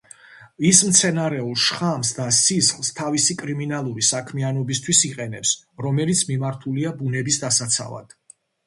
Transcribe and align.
ის 0.67 0.79
მცენარეულ 0.85 1.51
შხამს 1.63 2.13
და 2.21 2.25
სისხლს, 2.39 2.91
თავისი 3.01 3.37
კრიმინალური 3.43 4.07
საქმიანობისთვის 4.11 5.03
იყენებს, 5.13 5.53
რომელიც 5.89 6.27
მიმართულია 6.33 6.99
ბუნების 7.03 7.43
დასაცავად. 7.47 8.23